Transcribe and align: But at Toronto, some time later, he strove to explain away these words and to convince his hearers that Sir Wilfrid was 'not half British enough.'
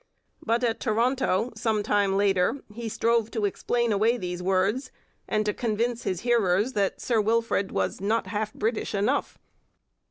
But 0.43 0.63
at 0.63 0.79
Toronto, 0.79 1.51
some 1.55 1.83
time 1.83 2.17
later, 2.17 2.63
he 2.73 2.89
strove 2.89 3.29
to 3.29 3.45
explain 3.45 3.91
away 3.91 4.17
these 4.17 4.41
words 4.41 4.89
and 5.27 5.45
to 5.45 5.53
convince 5.53 6.05
his 6.05 6.21
hearers 6.21 6.73
that 6.73 6.99
Sir 6.99 7.21
Wilfrid 7.21 7.71
was 7.71 8.01
'not 8.01 8.25
half 8.25 8.51
British 8.51 8.95
enough.' 8.95 9.37